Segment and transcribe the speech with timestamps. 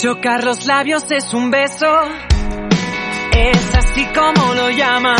[0.00, 1.86] Chocar los labios es un beso,
[3.32, 5.18] es así como lo llaman.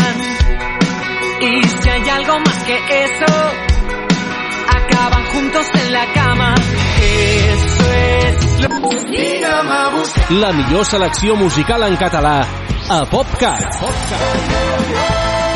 [1.39, 3.25] Y si hay algo más que eso,
[4.69, 6.55] acaban juntos en la cama.
[6.99, 10.39] Eso es lo...
[10.39, 12.43] La millor selecció musical en català
[12.89, 13.79] a PopCat.
[13.79, 15.20] PopCat.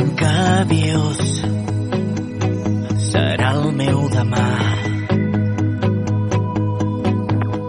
[0.00, 1.18] en què vius
[3.06, 4.46] serà el meu demà.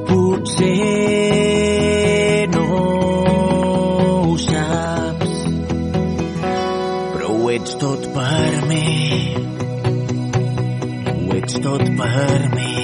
[0.08, 0.78] Potser
[2.54, 5.34] no ho saps,
[7.12, 8.88] però ho ets tot per mi.
[11.16, 12.76] Ho ets tot per mi.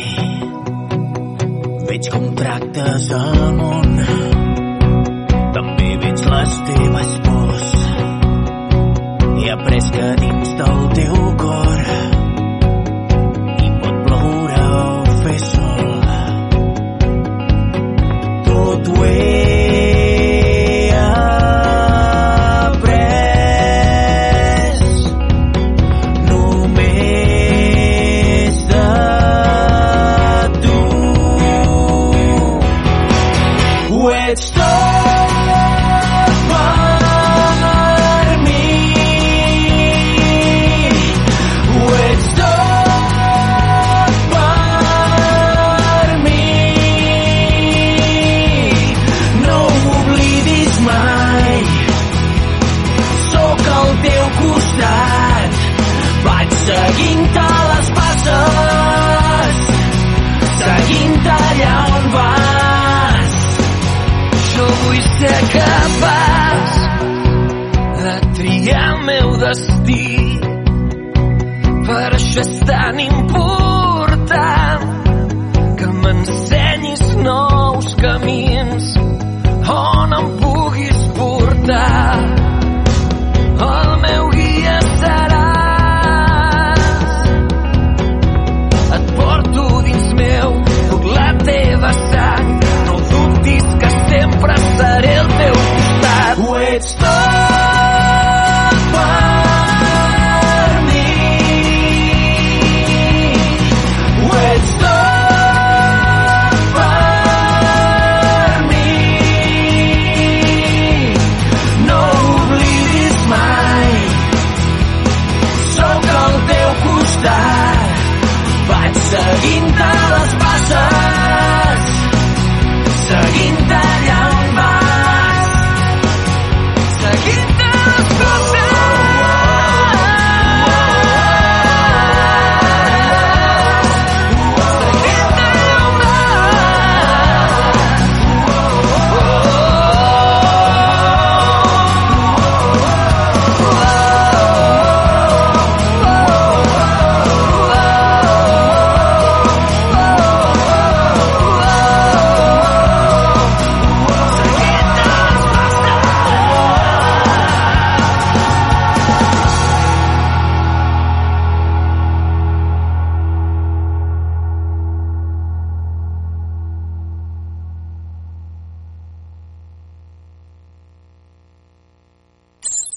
[1.88, 3.96] Veig com tractes el món,
[5.56, 7.97] també veig les teves pors.
[9.68, 11.27] Que dins del teu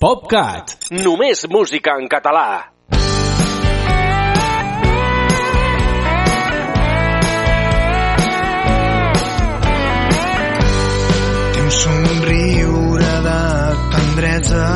[0.00, 0.78] PopCat.
[1.04, 2.72] Només música en català.
[11.52, 13.42] Té un somriure de
[13.97, 14.68] tendresa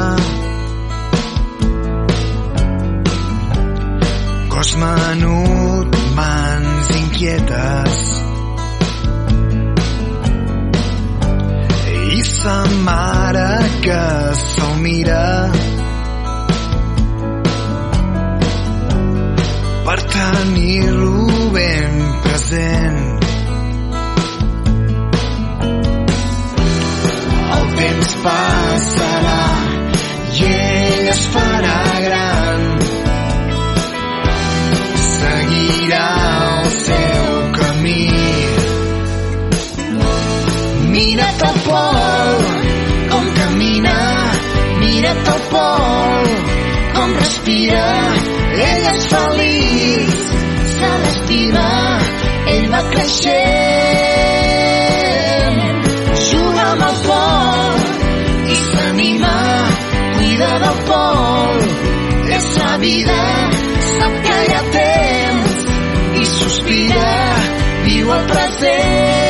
[4.52, 8.13] cos menut, mans inquietes
[12.44, 13.52] sa mare
[13.84, 14.02] que
[14.36, 15.24] se'l mira.
[19.86, 21.24] Per tenir-lo
[21.56, 21.94] ben
[22.24, 23.00] present.
[27.56, 29.42] El temps passarà
[30.36, 32.62] i ell es farà gran.
[35.14, 36.08] Seguirà
[36.50, 37.24] el seu
[37.60, 38.04] camí
[45.04, 45.28] mira't
[46.96, 47.88] al respira,
[48.66, 50.14] ell és feliç,
[50.70, 51.64] se l'estima,
[52.52, 53.34] ell va creixent,
[56.30, 57.82] juga amb el foc
[58.54, 59.36] i s'anima,
[60.14, 61.60] cuida del pol,
[62.38, 63.20] és la vida,
[63.90, 65.52] sap que hi ha temps
[66.22, 67.12] i sospira,
[67.90, 69.23] viu el present.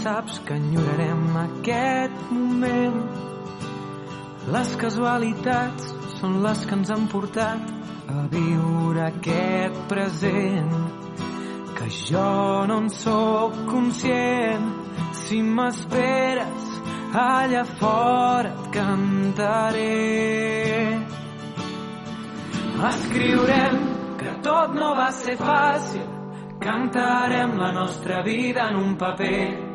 [0.00, 3.02] Saps que enyorarem aquest moment.
[4.54, 7.68] Les casualitats són les que ens han portat
[8.08, 10.72] a viure aquest present.
[11.76, 12.32] Que jo
[12.70, 14.66] no en sóc conscient.
[15.20, 16.68] Si m'esperes
[17.20, 19.88] allà fora et cantaré.
[22.90, 23.82] Escriurem
[24.20, 26.06] que tot no va ser fàcil.
[26.60, 29.69] Cantarem la nostra vida en un paper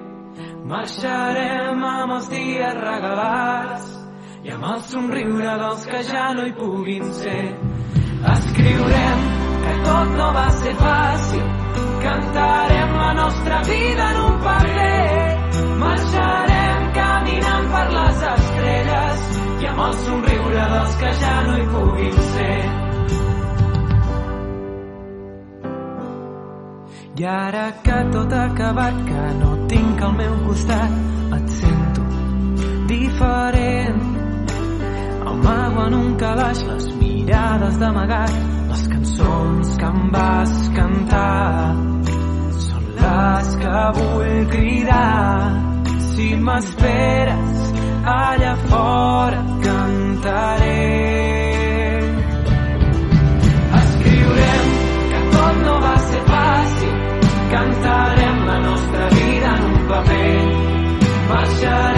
[0.69, 3.89] marxarem amb els dies regalats
[4.45, 7.43] i amb el somriure dels que ja no hi puguin ser.
[8.33, 9.25] Escriurem
[9.65, 11.45] que tot no va ser fàcil
[12.05, 19.29] cantarem la nostra vida en un paper marxarem caminant per les estrelles
[19.61, 22.84] i amb el somriure dels que ja no hi puguin ser
[27.17, 30.95] I ara que tot ha acabat, que no tinc al meu costat,
[31.37, 32.03] et sento
[32.89, 34.01] diferent.
[35.31, 38.35] Amago en un calaix les mirades d'amagat,
[38.73, 41.71] les cançons que em vas cantar.
[42.65, 45.55] Són les que vull cridar.
[46.11, 47.73] Si m'esperes
[48.19, 51.44] allà fora cantaré.
[57.65, 60.41] Cantarem la nostra vida en un paper.
[61.29, 61.94] Marxarem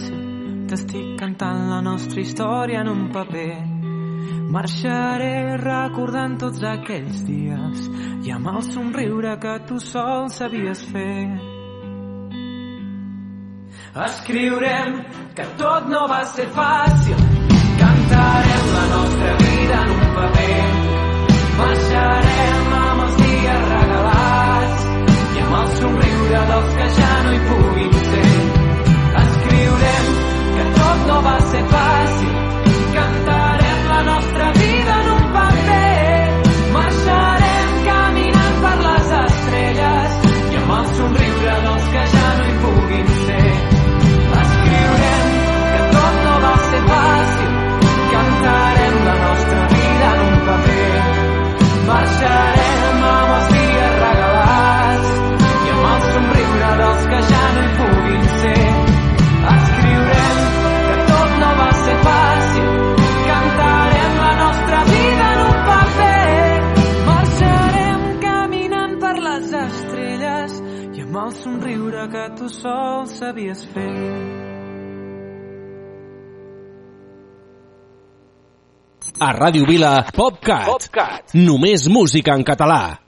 [0.00, 0.66] fàcil.
[0.70, 3.54] T'estic cantant la nostra història en un paper.
[4.50, 7.86] Marxaré recordant tots aquells dies
[8.26, 11.26] i amb el somriure que tu sol sabies fer.
[14.06, 15.00] Escriurem
[15.34, 17.22] que tot no va ser fàcil.
[17.80, 20.60] Cantarem la nostra vida en un paper.
[21.60, 24.86] Marxarem amb els dies regalats
[25.34, 27.99] i amb el somriure dels que ja no hi puguin
[31.26, 32.36] va ser fàcil.
[32.96, 36.28] Cantarem la nostra vida en un paper.
[36.76, 43.12] Marxarem caminant per les estrelles i amb el somriure dels que ja no hi puguin
[43.26, 43.50] ser.
[44.44, 45.28] Escriurem
[45.74, 47.52] que tot no va ser fàcil.
[48.14, 50.90] Cantarem la nostra vida en un paper.
[51.92, 52.59] Marxarem
[72.00, 73.90] cosa que tu sol sabies fer.
[79.20, 80.66] A Ràdio Vila, PopCat.
[80.66, 81.34] PopCat.
[81.34, 83.00] Només música en català.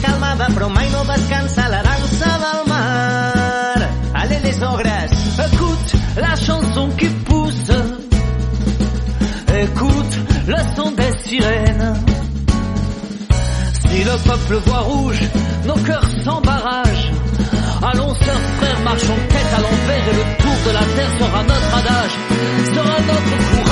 [0.00, 3.88] calmada, però mai no descansa la del mar.
[4.14, 7.72] Allez les ogres, écoute la chanson qui pousse,
[9.62, 11.94] écoute le son des sirènes.
[13.88, 15.22] Si le peuple voit rouge,
[15.66, 17.10] nos cœurs s'embarrassent.
[17.82, 21.74] Allons, sœurs, frères, marchons tête à l'envers et le tour de la terre sera notre
[21.76, 22.14] adage,
[22.74, 23.69] sera notre courage.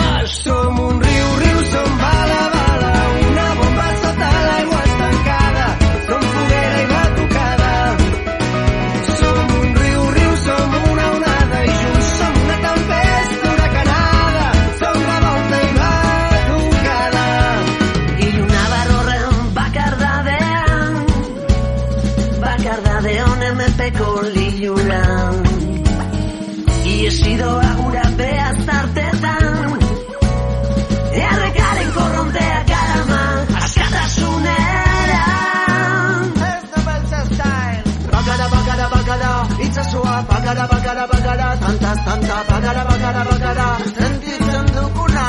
[42.08, 43.68] tanda bagada bagada bagada
[44.00, 45.26] nanti cendukuna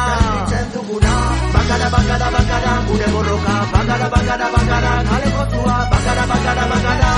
[0.52, 1.14] cendukuna
[1.56, 7.12] bagada bagada bagada bude boroka bagada bagada bagada kale kotua bagada bagada bagada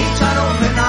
[0.00, 0.88] icharo mena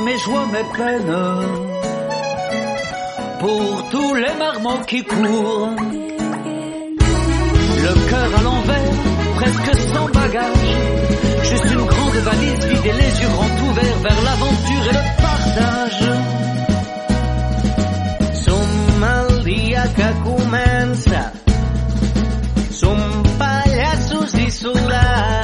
[0.00, 1.16] mes joies, mes peines,
[3.40, 5.70] pour tous les marmots qui courent.
[7.86, 8.92] Le cœur à l'envers,
[9.36, 10.76] presque sans bagage,
[11.42, 16.04] juste une grande valise vide et les yeux grands ouverts vers l'aventure et le partage.
[18.44, 18.68] Som
[19.44, 19.84] dia
[24.50, 25.43] som.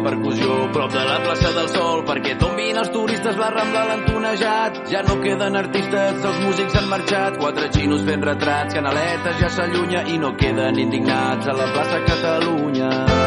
[0.03, 4.81] percussió prop de la plaça del Sol perquè tombin els turistes la Rambla l'han tonejat
[4.91, 10.05] ja no queden artistes, els músics han marxat quatre xinos fent retrats, canaletes ja s'allunya
[10.13, 13.20] i no queden indignats a la plaça Catalunya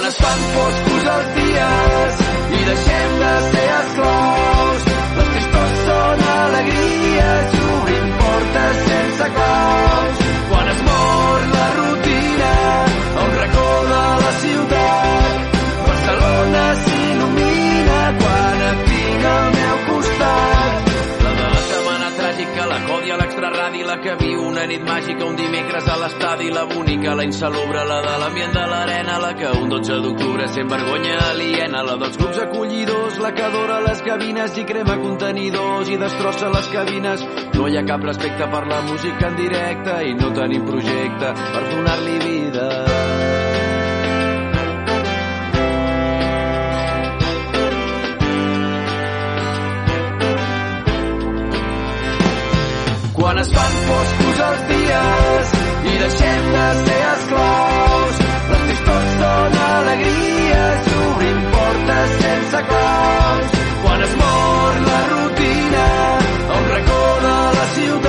[0.00, 2.22] Quan es fan foscos els dies
[2.58, 4.39] i deixem de ser esclaus,
[24.60, 28.64] una nit màgica, un dimecres a l'estadi, la bonica, la insalubre, la de l'ambient de
[28.68, 33.42] l'arena, la que un 12 d'octubre sent vergonya aliena, la dels grups acollidors, la que
[33.42, 37.24] adora les gavines i crema contenidors i destrossa les cabines.
[37.54, 41.64] No hi ha cap respecte per la música en directe i no tenim projecte per
[41.70, 42.68] donar-li vida.
[53.16, 55.52] Quan es fan foscos els dies
[55.90, 63.56] i deixem de ser esclaus, les tristors són alegries i obrim portes sense claus.
[63.84, 65.88] Quan es mor la rutina
[66.50, 67.99] a un racó de la ciutat,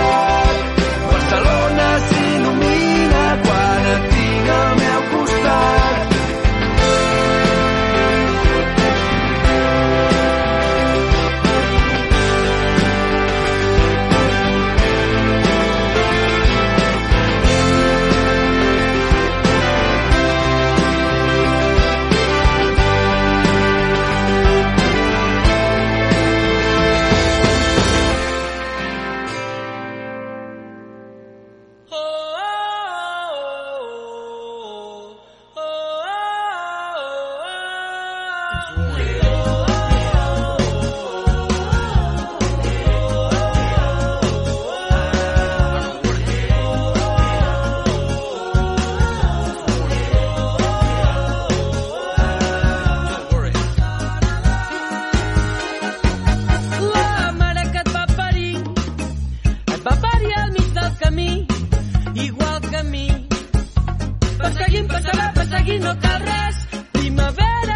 [64.41, 66.63] Perseguint, passarà, perseguint, no cal res.
[66.97, 67.70] Primavera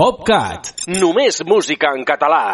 [0.00, 0.86] PopCat.
[0.88, 2.44] Només música en català.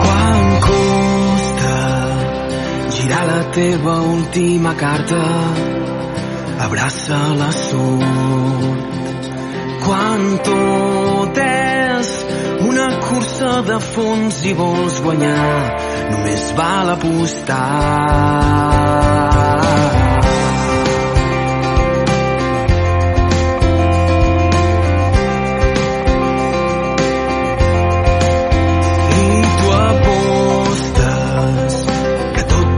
[0.00, 1.76] Quan costa
[2.96, 5.22] girar la teva última carta
[6.66, 8.98] abraça la sort
[9.86, 12.12] quan tot és
[12.66, 17.68] una cursa de fons i vols guanyar només val apostar.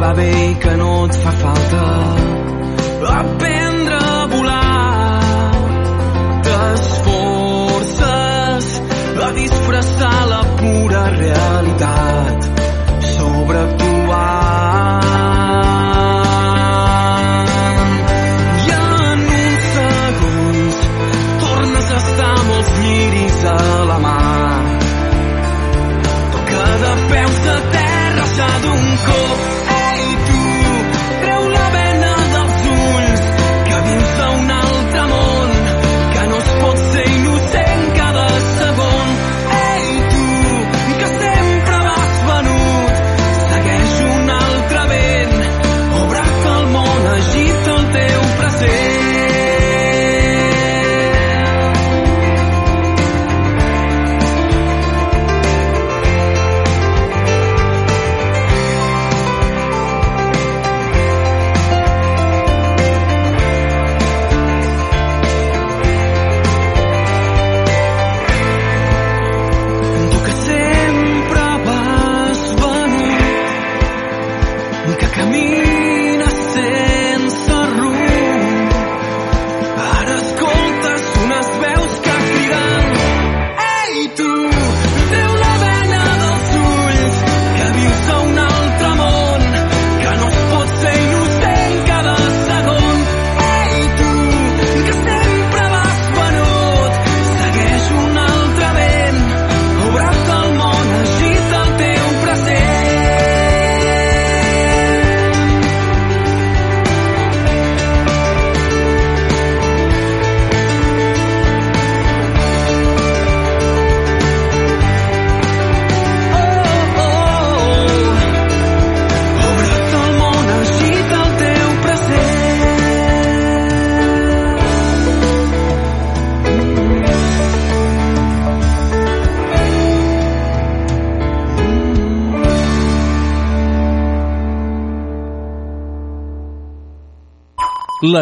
[0.02, 1.82] Va bé i que no et fa falta
[3.18, 5.52] aprendre a volar.
[6.48, 7.92] T'esforces
[9.28, 12.11] a disfressar la pura realitat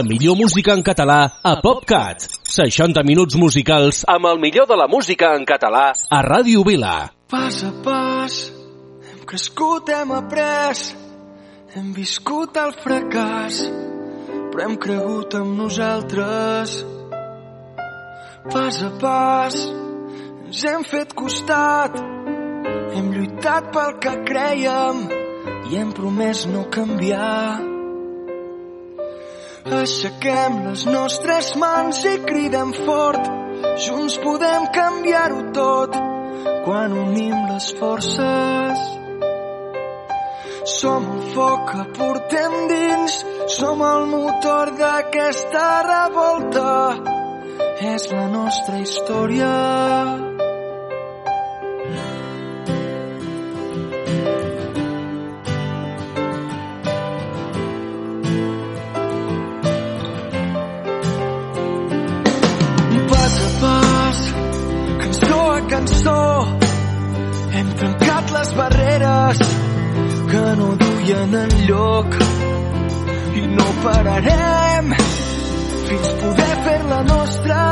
[0.01, 2.23] La millor música en català a PopCat.
[2.49, 7.11] 60 minuts musicals amb el millor de la música en català a Ràdio Vila.
[7.29, 8.39] Pas a pas,
[9.11, 10.81] hem crescut, hem après,
[11.77, 13.61] hem viscut el fracàs,
[14.49, 16.79] però hem cregut en nosaltres.
[18.55, 19.59] Pas a pas,
[20.47, 22.01] ens hem fet costat,
[22.97, 25.05] hem lluitat pel que creiem
[25.69, 27.70] i hem promès no canviar.
[29.69, 33.27] Aixequem les nostres mans i cridem fort,
[33.85, 35.99] junts podem canviar-ho tot
[36.65, 38.87] quan unim les forces.
[40.81, 43.21] Som el foc que portem dins,
[43.59, 46.73] som el motor d'aquesta revolta.
[47.93, 50.30] És la nostra història.
[65.81, 66.59] Cançó.
[67.53, 69.39] Hem trencat les barreres
[70.31, 72.17] que no duien en lloc
[73.35, 74.93] i no pararem
[75.89, 77.63] fins poder fer-la nostra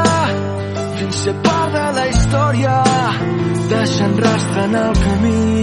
[0.99, 2.79] fins ser part de la història
[3.75, 5.63] deixant rastre en el camí.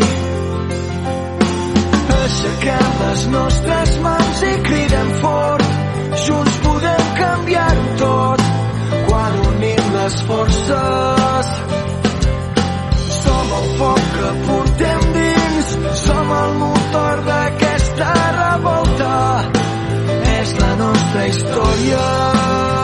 [2.22, 5.74] Aixequem les nostres mans i cridem fort.
[6.26, 8.46] Junts podem canviar-ho tot
[9.10, 11.52] quan unim les forces
[13.46, 15.68] som el foc que portem dins.
[16.06, 19.12] Som el motor d'aquesta revolta.
[20.38, 22.75] És la nostra història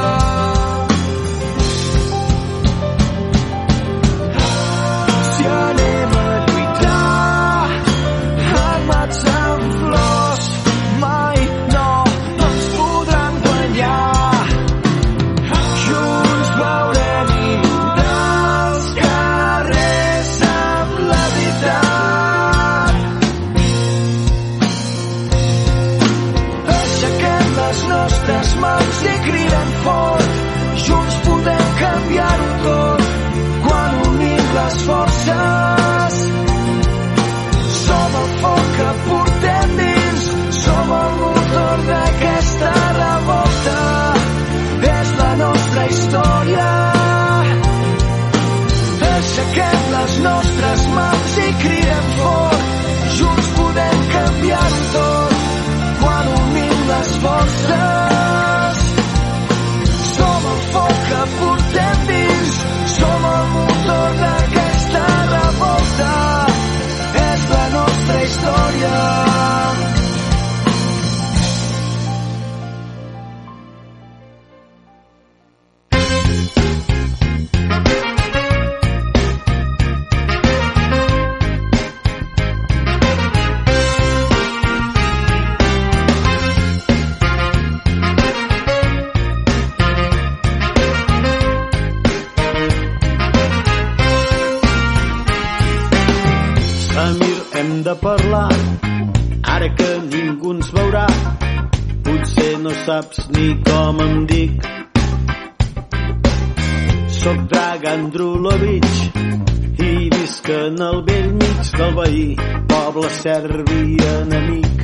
[113.21, 114.77] serví enemic.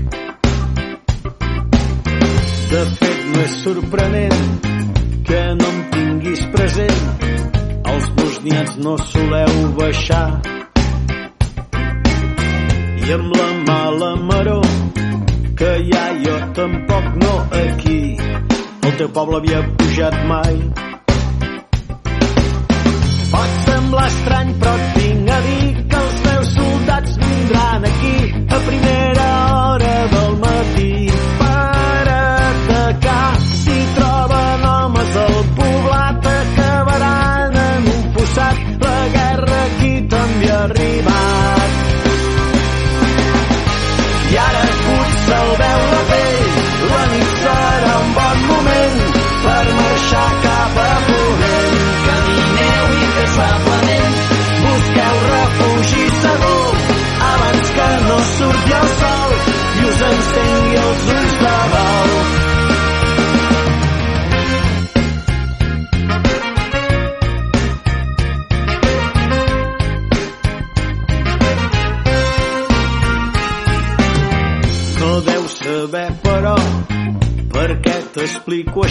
[2.72, 4.44] De fet, no és sorprenent
[5.26, 7.00] que no em tinguis present.
[7.94, 10.28] Els bosniats no soleu baixar.
[13.08, 14.60] I amb la mala maró,
[15.58, 18.00] que ja jo tampoc no aquí,
[18.84, 20.62] el teu poble havia pujat mai.
[23.34, 25.77] Pot semblar estrany, però et a dir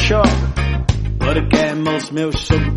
[0.07, 0.29] shop,
[1.19, 2.76] but a camel's milk's so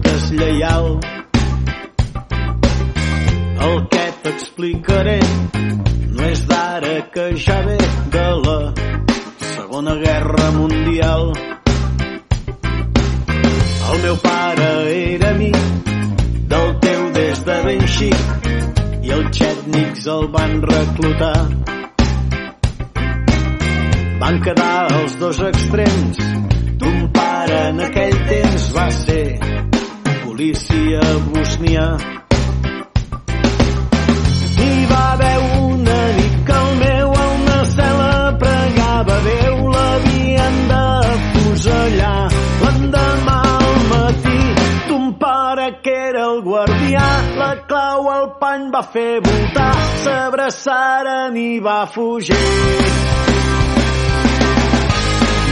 [50.99, 52.37] ara n'hi va fugir.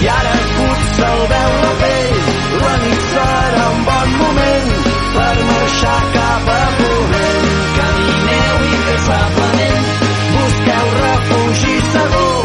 [0.04, 2.18] I ara Puig salveu la pell,
[2.64, 4.70] la nit serà un bon moment
[5.16, 7.48] per marxar cap a corrent.
[7.78, 9.88] Camineu incansablement,
[10.36, 12.40] busqueu refugi segur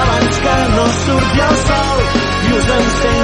[0.00, 2.04] abans que no surti el sol
[2.48, 3.23] i us encén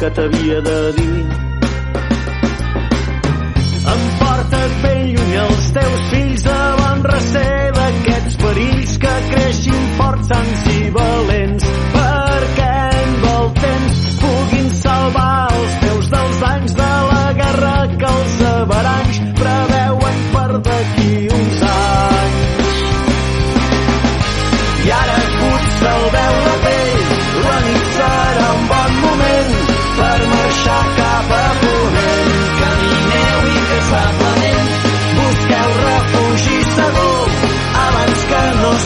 [0.00, 1.24] que t'havia de dir.
[3.94, 10.70] Em portes ben lluny els teus fills davant recer d'aquests perills que creixin forts, sants
[10.76, 11.83] i valents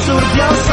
[0.09, 0.68] surge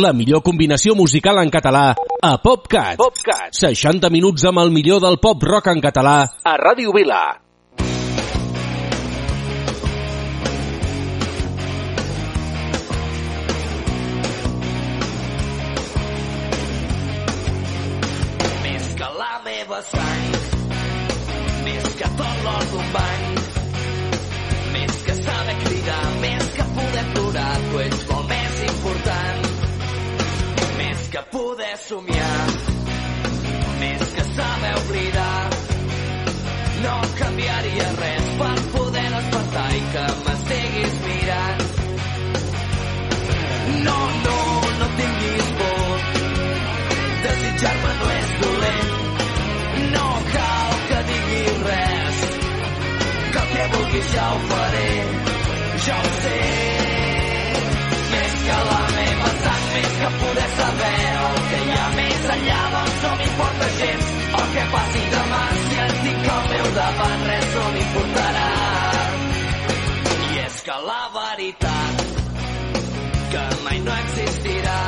[0.00, 2.96] la millor combinació musical en català a PopCat.
[2.96, 3.52] PopCat.
[3.56, 7.20] 60 minuts amb el millor del pop rock en català a Ràdio Vila.
[18.64, 20.38] Més que la meva sang,
[21.66, 23.42] més que tot l'or d'un banc,
[24.78, 28.09] més que saber cridar, més que poder plorar, tu ets
[31.50, 32.46] poder somiar.
[33.80, 35.48] Més que saber oblidar
[36.84, 41.64] no canviaria res per poder despertar i que m'estiguis mirant.
[43.88, 44.36] No, no,
[44.78, 46.06] no tinguis por
[47.26, 48.94] desitjar-me no és dolent.
[49.96, 52.22] No cal que diguis res
[53.34, 54.88] que el que vulguis ja ho faré.
[55.88, 56.38] Ja ho sé
[58.10, 61.19] més que la meva sang més que poder saber
[62.48, 64.06] doncs no m'importa gens
[64.38, 68.46] el que passi demà si et dic al meu davant res no m'importarà.
[70.28, 72.04] I és que la veritat
[73.32, 74.78] que mai no existirà.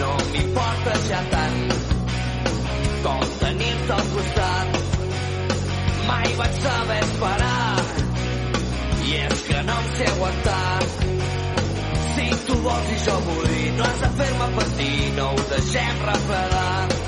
[0.00, 1.60] No m'importa ja tant
[3.06, 4.82] com tenir-te al costat.
[6.10, 7.72] Mai vaig saber esperar
[9.08, 11.03] i és que no em sé aguantar
[12.64, 17.03] vols i jo vull, no has de fer-me patir, no ho deixem refredar.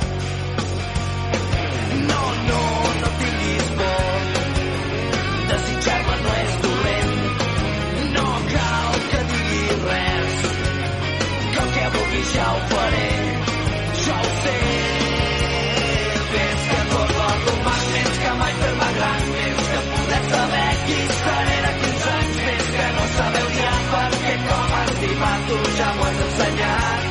[25.79, 27.07] Ja m'ho has ensenyat.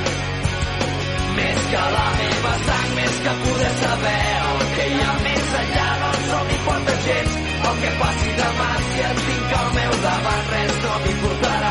[1.38, 4.20] Més que la meva sang, més que poder saber
[4.52, 9.06] el que hi ha més enllà, doncs no m'importa gens el que passi demà, si
[9.10, 11.65] et tinc al meu davant res no m'importarà.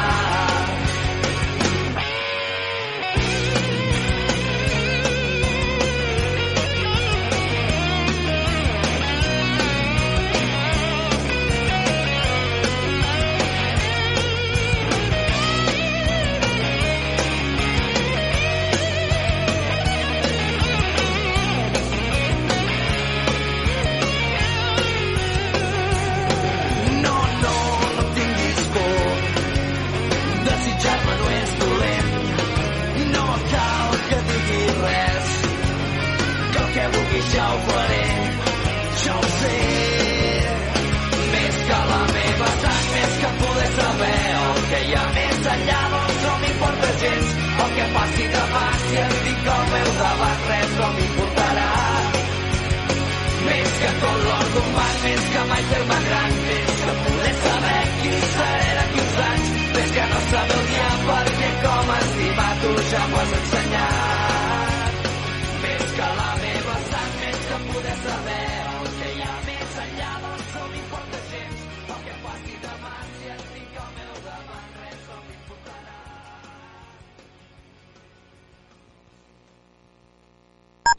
[47.95, 48.65] El que passi demà.
[48.85, 51.69] Si et dic al meu davant, res no m'importarà.
[53.45, 57.85] Més que tot l'or d'un banc, més que mai fer-me gran, més que poder saber
[58.01, 63.07] qui seré d'aquí uns anys, més que no saber odiar perquè com estimar tu ja
[63.09, 64.14] m'ho has ensenyat.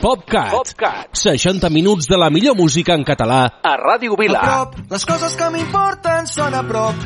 [0.06, 0.52] PopCat.
[0.52, 1.18] PopCat.
[1.18, 4.38] 60 minuts de la millor música en català a Ràdio Vila.
[4.38, 7.00] A prop, les coses que m'importen són a prop.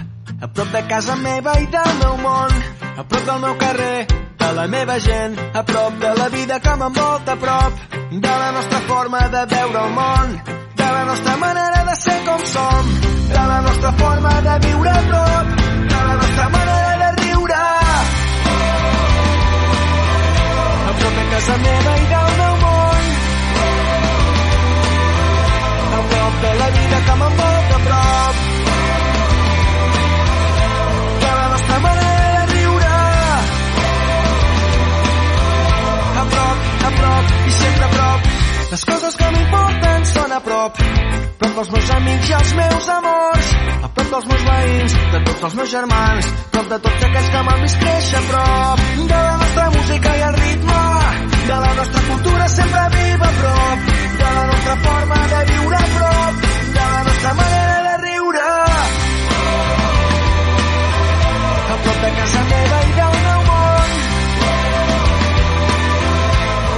[0.43, 2.57] A prop de casa meva i del meu món.
[2.99, 4.03] A prop del meu carrer,
[4.43, 5.39] de la meva gent.
[5.39, 7.79] A prop de la vida que m'envolta a prop.
[8.11, 10.37] De la nostra forma de veure el món.
[10.83, 12.93] De la nostra manera de ser com som.
[13.31, 15.57] De la nostra forma de viure a prop.
[15.95, 17.65] De la nostra manera de riure.
[20.83, 22.58] A prop de casa meva i del meu
[26.29, 28.35] prop de la vida que m'envolta a prop.
[31.19, 32.95] De la nostra manera de riure.
[36.21, 36.57] A prop,
[36.87, 38.21] a prop i sempre a prop.
[38.71, 40.83] Les coses que m'importen són a prop.
[41.39, 43.51] Prop dels meus amics i els meus amors.
[43.81, 46.31] A prop dels meus veïns, de tots els meus germans.
[46.51, 48.87] Prop de tots aquells que m'han vist créixer a prop.
[49.13, 50.98] De la nostra música i el ritme.
[51.49, 53.79] De la nostra cultura sempre viva a prop.
[54.19, 56.33] De la nostra forma de viure a prop.
[56.75, 58.39] De la nostra manera de riure.
[61.73, 63.89] A prop de casa meva i del meu món.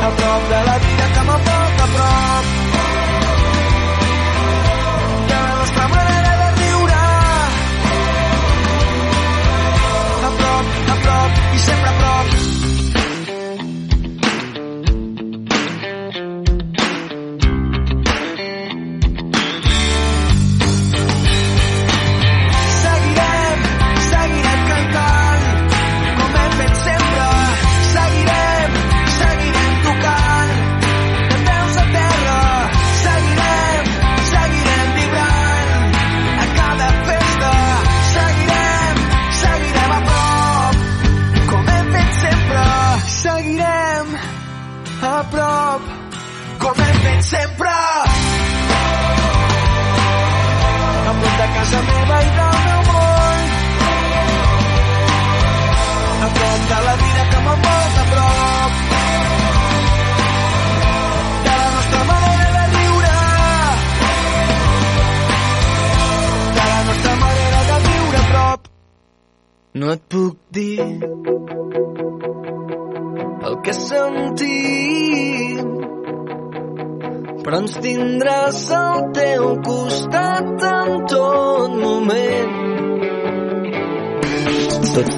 [0.08, 1.90] A prop de la vida que m'envolta a
[5.36, 7.02] la nostra manera de riure.
[10.24, 12.61] A prop i sempre a prop.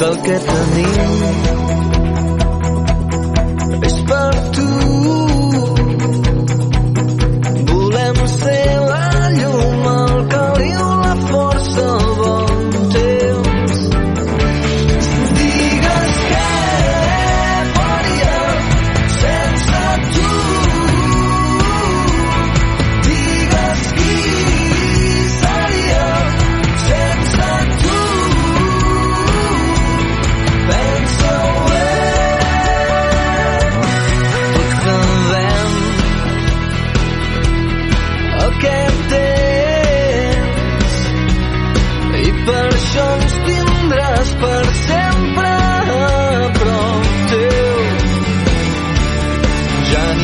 [0.03, 1.12] Cal que tenim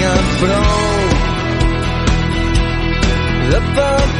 [0.01, 0.99] a blow.
[3.51, 4.18] The bird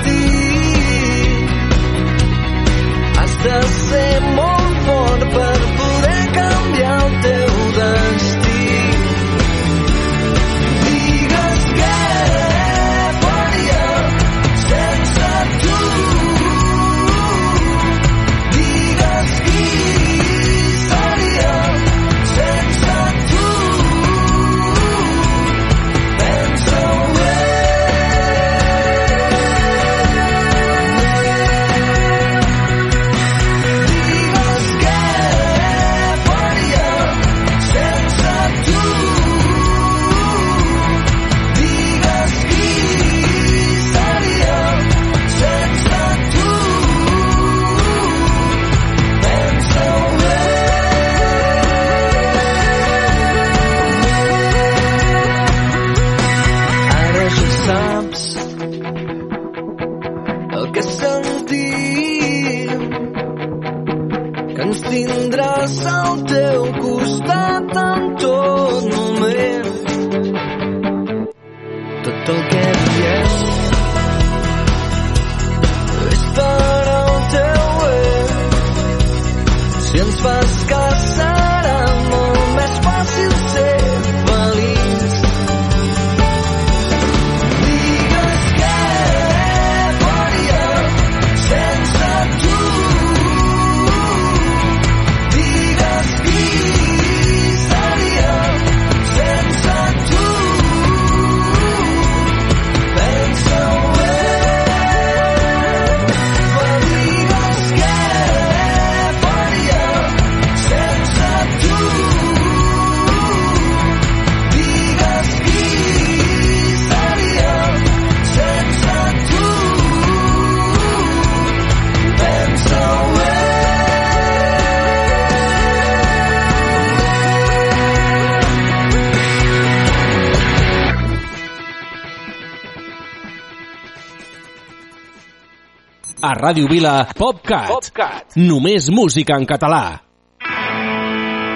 [136.30, 137.68] a Ràdio Vila, PopCat.
[137.68, 138.36] PopCat.
[138.38, 139.84] Només música en català.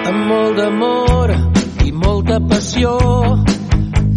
[0.04, 1.32] Amb molt d'amor
[1.86, 2.94] i molta passió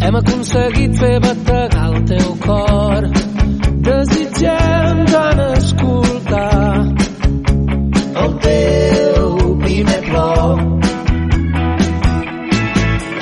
[0.02, 3.06] hem aconseguit fer bategar el teu cor.
[3.88, 6.74] Desitgem tant escoltar
[8.24, 10.64] el teu primer plor.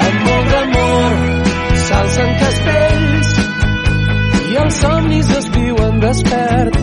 [0.06, 1.20] Amb molt d'amor
[1.84, 3.36] s'alcen castells
[4.48, 6.75] i els somnis es viuen desperts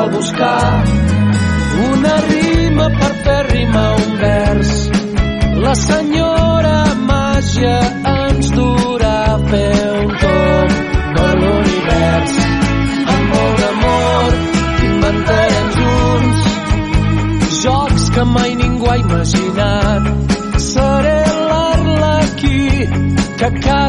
[0.00, 0.84] cal buscar
[1.92, 4.70] una rima per fer rima un vers.
[5.64, 6.78] La senyora
[7.10, 7.76] màgia
[8.12, 9.74] ens durà a fer
[10.04, 10.72] un torn
[11.16, 12.38] per l'univers.
[13.14, 14.38] Amb molt d'amor
[14.88, 16.42] inventarem junts
[17.64, 20.02] jocs que mai ningú ha imaginat.
[20.70, 21.20] Seré
[21.50, 22.64] l'arlequí
[23.42, 23.79] que cal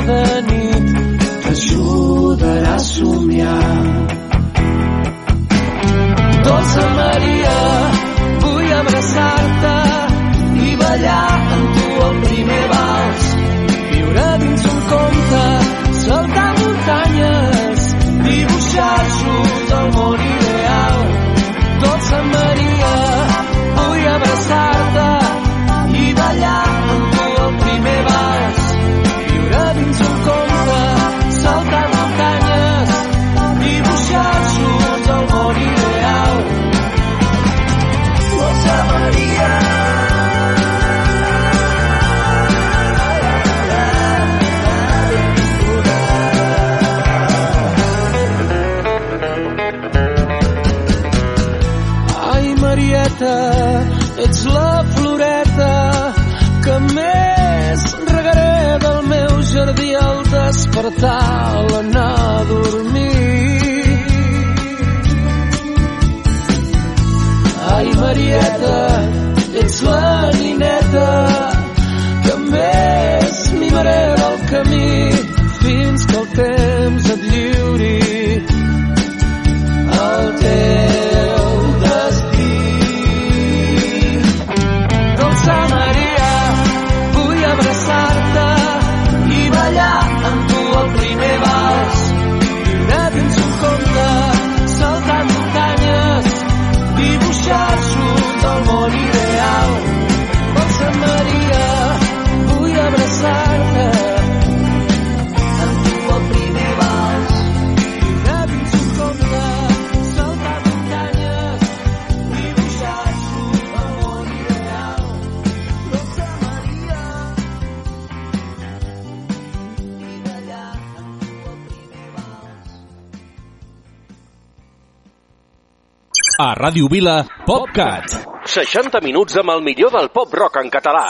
[126.41, 128.13] A Ràdio Vila, PopCat.
[128.49, 131.03] 60 minuts amb el millor del pop-rock en català.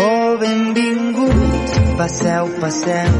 [0.00, 3.18] Oh, benvinguts, passeu, passeu,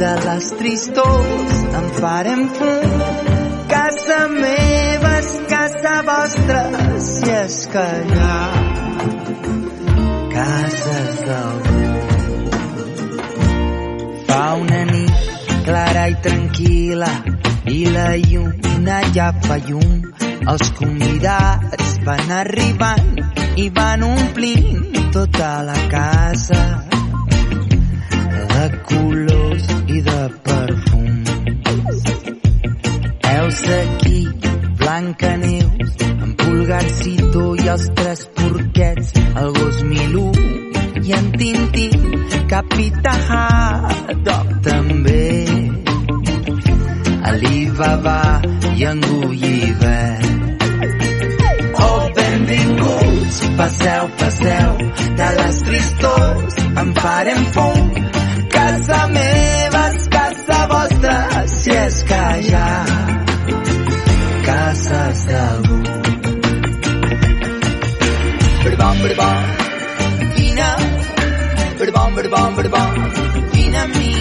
[0.00, 3.02] de les tristors en farem fum.
[3.68, 6.62] Casa meva és casa vostra,
[7.08, 8.38] si és que hi ha
[10.38, 11.84] cases d'algú.
[14.30, 15.36] Fa una nit
[15.68, 17.12] clara i tranquil·la
[17.76, 20.29] i la lluna ja fa llum.
[20.48, 23.18] Els convidats van arribant
[23.60, 26.60] i van omplint tota la casa
[28.52, 31.30] de colors i de perfums.
[33.30, 34.20] Heus aquí,
[34.80, 39.12] Blanca Neus, en Pulgarcito i els tres porquets,
[39.42, 40.26] el gos Milú
[41.04, 42.08] i en Tintín,
[42.48, 45.26] Capità Haddock també.
[47.30, 48.20] Alibaba
[48.76, 50.29] i en Gulliver.
[53.60, 54.68] Passeu, passeu,
[55.18, 57.80] de les tristors en farem fum.
[58.54, 61.16] Casa meva és casa vostra,
[61.54, 62.70] si és que hi ha
[64.46, 65.80] cases d'algú.
[68.64, 69.42] Berbom, berbom,
[70.38, 70.70] vine,
[71.82, 72.96] berbom, berbom, berbom,
[73.56, 74.14] vine amb mi,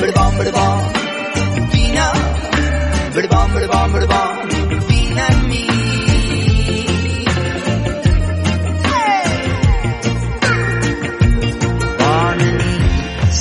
[0.00, 0.88] berbom, berbom,
[1.76, 2.08] vine,
[3.18, 4.33] berbom, berbom, berbom,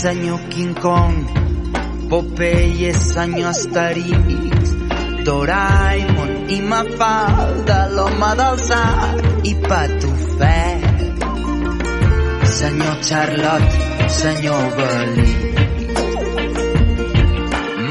[0.03, 1.15] senyor King Kong,
[2.11, 4.75] Popeye, senyor Asterix,
[5.23, 10.83] Doraemon i Mafalda, l'home del sac i Patufet.
[12.43, 13.75] Senyor Charlotte,
[14.19, 15.31] senyor Belí.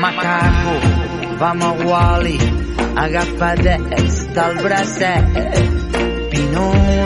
[0.03, 0.77] Macaco,
[1.41, 2.39] vam a Wally,
[3.05, 5.25] agafadets del bracet.
[6.31, 7.02] Pinocho,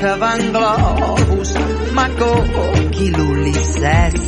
[0.00, 1.54] que van globus,
[1.92, 2.32] Maco,
[2.92, 4.22] qui l'Ulisses.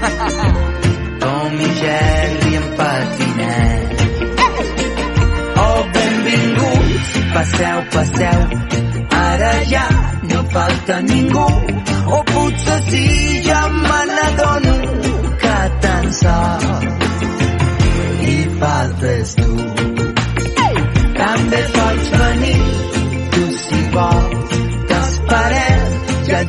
[1.22, 3.88] Tom i Jerry en patinet.
[5.64, 8.40] Oh, benvinguts, passeu, passeu,
[9.10, 9.88] ara ja
[10.30, 11.48] no falta ningú,
[12.16, 13.06] o potser sí,
[13.46, 14.74] ja me n'adono
[15.42, 16.64] que tan sol
[18.26, 19.52] hi faltes tu.
[21.20, 22.62] també pots venir.
[23.34, 24.69] Tu si vols,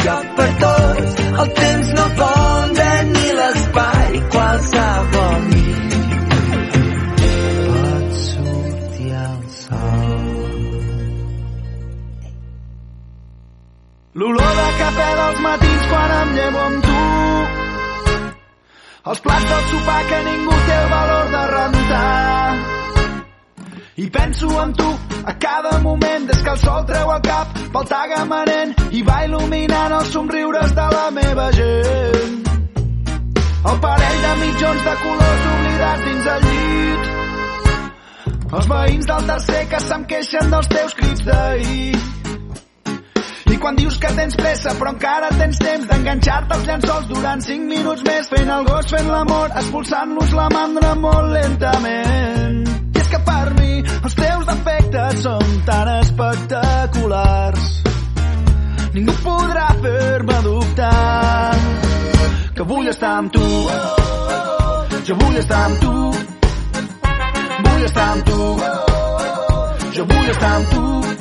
[0.06, 1.20] lloc per tots.
[1.42, 5.62] El temps no compta ni l'espai, qualsevol nit.
[14.22, 16.98] L'olor de cafè dels matins quan em llevo amb tu.
[19.12, 22.81] Els plats del sopar que ningú té el valor de rentar.
[24.02, 24.90] I penso en tu
[25.26, 29.94] a cada moment des que el sol treu el cap pel tagamanent i va il·luminant
[30.00, 32.50] els somriures de la meva gent.
[33.70, 37.04] El parell de mitjons de colors oblidats dins el llit.
[38.58, 42.02] Els veïns del tercer que se'm queixen dels teus crits d'ahir.
[43.54, 47.70] I quan dius que tens pressa però encara tens temps d'enganxar-te als llençols durant 5
[47.70, 52.64] minuts més fent el gos, fent l'amor, expulsant-los la mandra molt lentament.
[52.96, 57.70] I és que per mi els teus defectes són tan espectaculars.
[58.96, 61.56] Ningú podrà fer-me dubtar
[62.58, 63.48] que vull estar amb tu.
[65.08, 65.96] Jo vull estar amb tu.
[67.66, 68.40] Vull estar amb tu.
[69.96, 71.21] Jo vull estar amb tu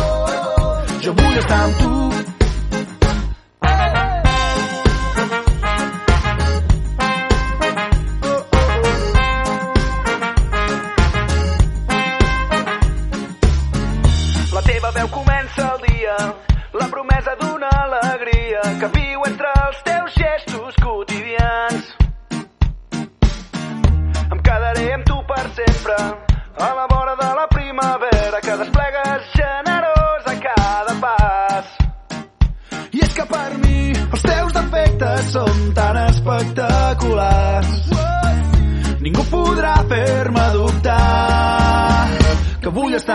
[1.01, 2.30] Jo vull estar amb tu.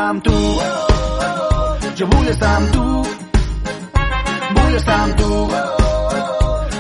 [0.09, 0.33] Amb tu.
[1.99, 2.85] Jo vull estar amb tu.
[4.57, 5.31] Vull estar amb tu.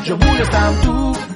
[0.08, 1.35] Jo vull estar amb tu.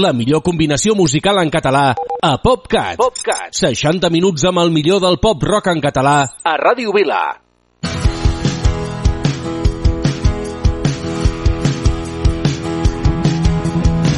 [0.00, 2.96] la millor combinació musical en català a PopCat.
[3.00, 3.52] PopCat.
[3.56, 7.20] 60 minuts amb el millor del pop rock en català a Ràdio Vila.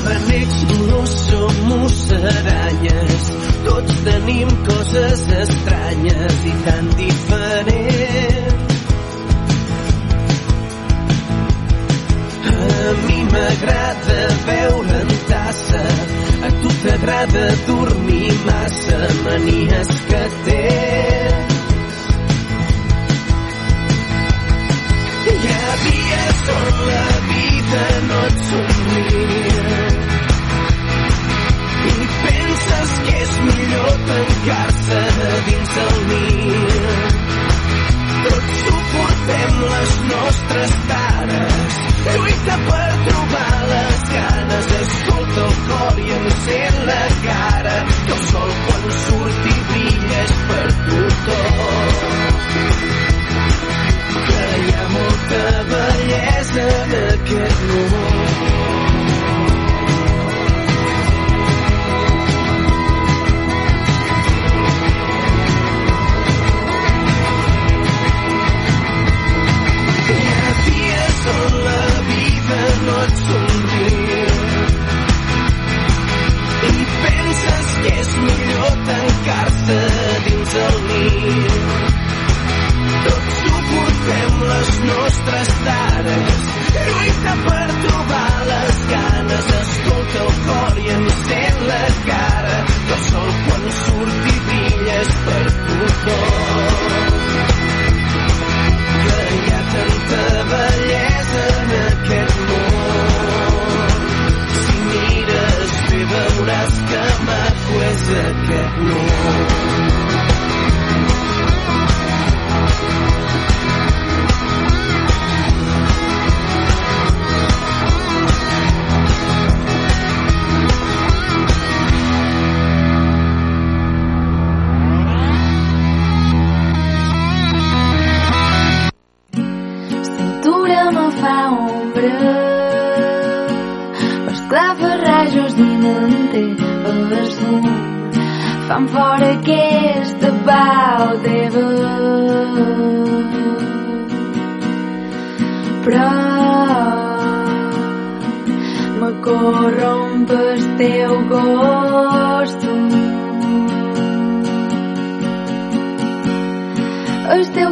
[0.07, 3.31] Renecs, no som musaranyes.
[3.69, 8.62] Tots tenim coses estranyes i tan diferents
[13.07, 15.83] Mi m'agrada veure en tassa,
[16.47, 20.63] a tu t'agrada dormir massa, manies que té.
[25.33, 29.63] Hi ha dies on la vida no et somria.
[31.93, 35.01] i penses que és millor tancar-se
[35.49, 37.17] dins el nid.
[38.27, 41.92] Tots suportem les nostres tares
[42.45, 42.82] te puedo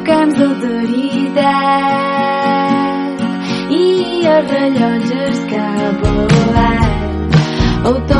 [0.07, 1.43] camps d'autoritat
[3.81, 3.83] i
[4.37, 5.67] els rellotges que
[6.05, 6.89] volen.
[7.85, 8.20] Autoritat.